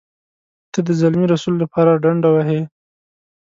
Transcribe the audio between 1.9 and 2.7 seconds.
ډنډه وهې.